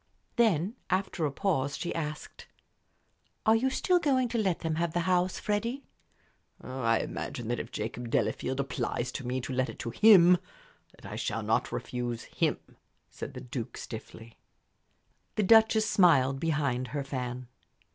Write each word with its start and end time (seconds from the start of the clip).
Then, 0.35 0.77
after 0.89 1.27
a 1.27 1.31
pause, 1.31 1.77
she 1.77 1.93
asked, 1.93 2.47
"Are 3.45 3.55
you 3.55 3.69
still 3.69 3.99
going 3.99 4.29
to 4.29 4.39
let 4.39 4.61
them 4.61 4.77
have 4.77 4.93
the 4.93 5.01
house, 5.01 5.37
Freddie?" 5.39 5.83
"I 6.59 6.97
imagine 7.01 7.49
that 7.49 7.59
if 7.59 7.69
Jacob 7.69 8.09
Delafield 8.09 8.59
applies 8.59 9.11
to 9.11 9.27
me 9.27 9.39
to 9.41 9.53
let 9.53 9.69
it 9.69 9.77
to 9.77 9.91
him, 9.91 10.39
that 10.95 11.05
I 11.05 11.17
shall 11.17 11.43
not 11.43 11.71
refuse 11.71 12.23
him," 12.23 12.77
said 13.11 13.35
the 13.35 13.41
Duke, 13.41 13.77
stiffly. 13.77 14.39
The 15.35 15.43
Duchess 15.43 15.87
smiled 15.87 16.39
behind 16.39 16.87
her 16.87 17.03
fan. 17.03 17.47